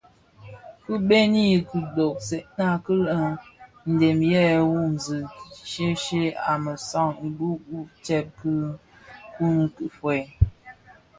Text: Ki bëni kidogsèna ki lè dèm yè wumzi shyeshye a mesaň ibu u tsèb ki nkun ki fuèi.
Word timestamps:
Ki 0.83 0.93
bëni 1.07 1.43
kidogsèna 1.69 2.67
ki 2.85 2.93
lè 3.07 3.19
dèm 3.99 4.19
yè 4.33 4.43
wumzi 4.69 5.17
shyeshye 5.69 6.23
a 6.51 6.53
mesaň 6.63 7.09
ibu 7.27 7.49
u 7.77 7.79
tsèb 8.03 8.25
ki 8.39 8.51
nkun 9.29 9.59
ki 9.75 9.85
fuèi. 9.97 10.23